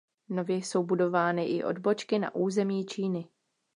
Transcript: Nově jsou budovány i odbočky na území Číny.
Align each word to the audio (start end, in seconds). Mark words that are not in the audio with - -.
Nově 0.29 0.57
jsou 0.57 0.83
budovány 0.83 1.45
i 1.45 1.63
odbočky 1.63 2.19
na 2.19 2.35
území 2.35 2.85
Číny. 2.85 3.27